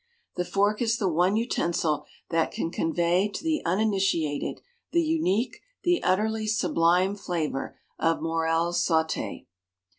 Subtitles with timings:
[0.35, 4.59] The fork is the one utensil that can convey to the uninitiated
[4.91, 9.45] the unique, the utterly sublime flavor of Morels saute.